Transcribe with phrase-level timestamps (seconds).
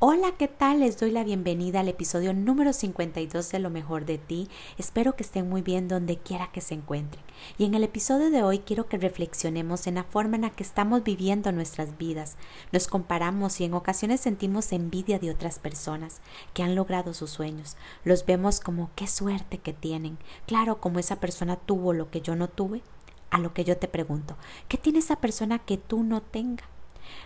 [0.00, 0.78] Hola, ¿qué tal?
[0.78, 4.48] Les doy la bienvenida al episodio número 52 de Lo mejor de ti.
[4.78, 7.20] Espero que estén muy bien donde quiera que se encuentren.
[7.58, 10.62] Y en el episodio de hoy quiero que reflexionemos en la forma en la que
[10.62, 12.36] estamos viviendo nuestras vidas.
[12.70, 16.20] Nos comparamos y en ocasiones sentimos envidia de otras personas
[16.54, 17.76] que han logrado sus sueños.
[18.04, 20.16] Los vemos como qué suerte que tienen.
[20.46, 22.82] Claro, como esa persona tuvo lo que yo no tuve.
[23.30, 24.36] A lo que yo te pregunto,
[24.68, 26.77] ¿qué tiene esa persona que tú no tengas?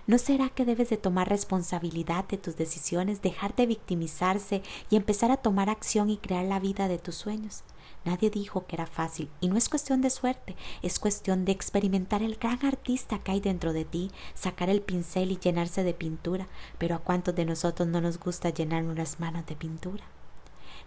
[0.06, 5.30] ¿No será que debes de tomar responsabilidad de tus decisiones, dejar de victimizarse y empezar
[5.30, 7.64] a tomar acción y crear la vida de tus sueños?
[8.04, 12.22] Nadie dijo que era fácil y no es cuestión de suerte, es cuestión de experimentar
[12.22, 16.48] el gran artista que hay dentro de ti, sacar el pincel y llenarse de pintura,
[16.78, 20.04] pero a cuántos de nosotros no nos gusta llenarnos las manos de pintura.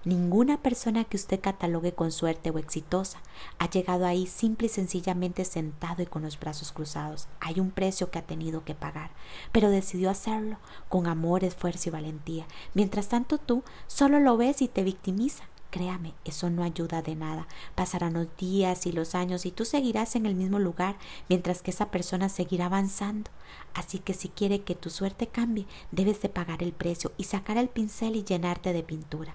[0.05, 3.23] Ninguna persona que usted catalogue con suerte o exitosa
[3.57, 7.27] ha llegado ahí simple y sencillamente sentado y con los brazos cruzados.
[7.39, 9.09] Hay un precio que ha tenido que pagar,
[9.51, 10.57] pero decidió hacerlo
[10.89, 12.45] con amor, esfuerzo y valentía.
[12.75, 15.45] Mientras tanto tú solo lo ves y te victimiza.
[15.71, 17.47] Créame, eso no ayuda de nada.
[17.73, 20.97] Pasarán los días y los años y tú seguirás en el mismo lugar
[21.29, 23.31] mientras que esa persona seguirá avanzando.
[23.73, 27.57] Así que si quiere que tu suerte cambie, debes de pagar el precio y sacar
[27.57, 29.33] el pincel y llenarte de pintura.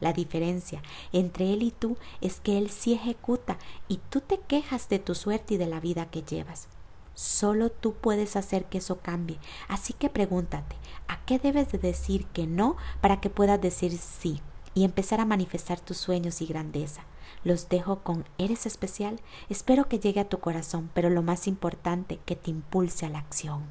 [0.00, 3.58] La diferencia entre él y tú es que él sí ejecuta
[3.88, 6.68] y tú te quejas de tu suerte y de la vida que llevas.
[7.14, 9.38] Solo tú puedes hacer que eso cambie.
[9.68, 10.76] Así que pregúntate,
[11.08, 14.40] ¿a qué debes de decir que no para que puedas decir sí
[14.74, 17.04] y empezar a manifestar tus sueños y grandeza?
[17.42, 19.20] Los dejo con Eres especial.
[19.48, 23.20] Espero que llegue a tu corazón, pero lo más importante, que te impulse a la
[23.20, 23.64] acción.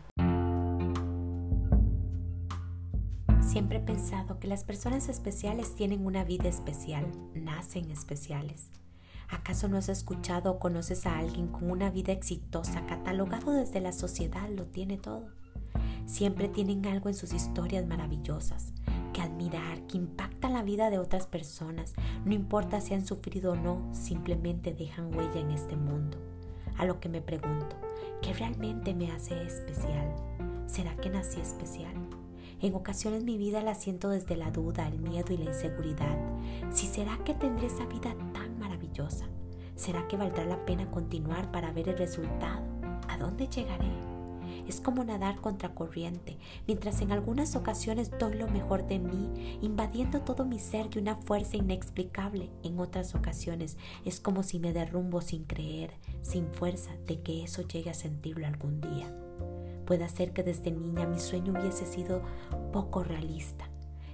[3.56, 8.70] Siempre he pensado que las personas especiales tienen una vida especial, nacen especiales.
[9.30, 13.94] ¿Acaso no has escuchado o conoces a alguien con una vida exitosa, catalogado desde la
[13.94, 15.30] sociedad, lo tiene todo?
[16.06, 18.74] Siempre tienen algo en sus historias maravillosas,
[19.14, 21.94] que admirar, que impactan la vida de otras personas,
[22.26, 26.18] no importa si han sufrido o no, simplemente dejan huella en este mundo.
[26.78, 27.78] A lo que me pregunto,
[28.22, 30.14] ¿qué realmente me hace especial?
[30.66, 31.96] ¿Será que nací especial?
[32.62, 36.18] En ocasiones mi vida la siento desde la duda, el miedo y la inseguridad.
[36.72, 39.26] Si será que tendré esa vida tan maravillosa,
[39.76, 42.64] ¿será que valdrá la pena continuar para ver el resultado?
[43.10, 43.92] ¿A dónde llegaré?
[44.68, 50.22] Es como nadar contra corriente, mientras en algunas ocasiones doy lo mejor de mí, invadiendo
[50.22, 52.50] todo mi ser de una fuerza inexplicable.
[52.64, 57.62] En otras ocasiones es como si me derrumbo sin creer, sin fuerza de que eso
[57.68, 59.14] llegue a sentirlo algún día.
[59.85, 62.22] Puede ser que desde niña mi sueño hubiese sido
[62.72, 63.69] poco realista.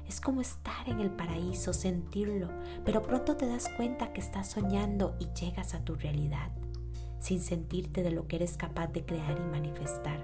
[0.08, 2.50] Es como estar en el paraíso, sentirlo,
[2.84, 6.52] pero pronto te das cuenta que estás soñando y llegas a tu realidad,
[7.20, 10.22] sin sentirte de lo que eres capaz de crear y manifestar.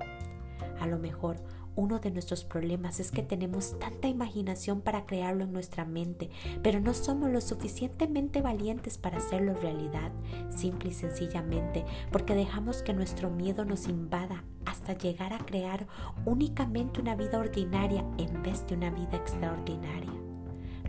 [0.82, 1.38] A lo mejor
[1.78, 6.32] uno de nuestros problemas es que tenemos tanta imaginación para crearlo en nuestra mente,
[6.64, 10.12] pero no somos lo suficientemente valientes para hacerlo realidad,
[10.50, 14.44] simple y sencillamente porque dejamos que nuestro miedo nos invada
[14.88, 15.86] hasta llegar a crear
[16.26, 20.14] únicamente una vida ordinaria en vez de una vida extraordinaria.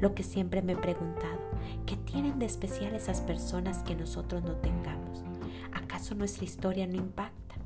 [0.01, 1.41] Lo que siempre me he preguntado,
[1.85, 5.25] ¿qué tienen de especial esas personas que nosotros no tengamos?
[5.73, 7.57] ¿Acaso nuestra historia no impacta?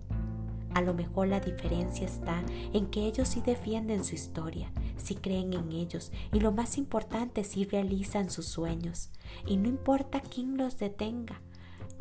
[0.72, 5.52] A lo mejor la diferencia está en que ellos sí defienden su historia, sí creen
[5.52, 9.10] en ellos y lo más importante, sí realizan sus sueños.
[9.46, 11.42] Y no importa quién los detenga,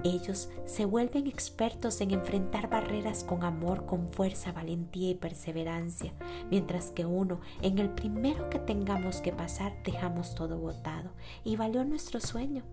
[0.04, 6.14] ellos se vuelven expertos en enfrentar barreras con amor, con fuerza, valentía y perseverancia,
[6.50, 11.12] mientras que uno, en el primero que tengamos que pasar, dejamos todo botado.
[11.44, 12.64] Y valió nuestro sueño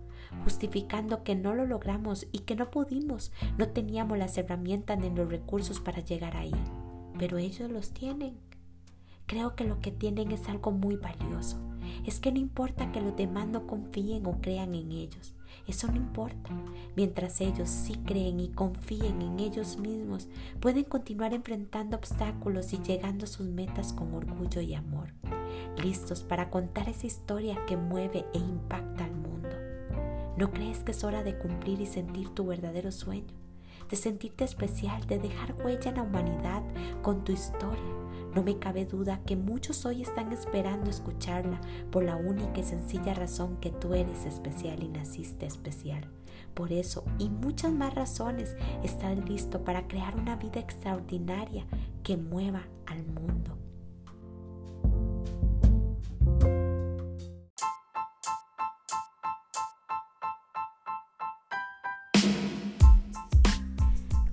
[0.43, 5.29] justificando que no lo logramos y que no pudimos, no teníamos las herramientas ni los
[5.29, 6.53] recursos para llegar ahí,
[7.17, 8.37] pero ellos los tienen.
[9.25, 11.59] Creo que lo que tienen es algo muy valioso.
[12.05, 15.35] Es que no importa que los demás no confíen o crean en ellos.
[15.67, 16.49] Eso no importa.
[16.95, 20.27] Mientras ellos sí creen y confíen en ellos mismos,
[20.59, 25.13] pueden continuar enfrentando obstáculos y llegando a sus metas con orgullo y amor,
[25.83, 29.29] listos para contar esa historia que mueve e impacta al mundo.
[30.37, 33.33] ¿No crees que es hora de cumplir y sentir tu verdadero sueño?
[33.89, 36.63] De sentirte especial, de dejar huella en la humanidad
[37.01, 38.08] con tu historia.
[38.35, 41.59] No me cabe duda que muchos hoy están esperando escucharla
[41.91, 46.07] por la única y sencilla razón que tú eres especial y naciste especial.
[46.53, 51.65] Por eso y muchas más razones estás listo para crear una vida extraordinaria
[52.03, 53.38] que mueva al mundo.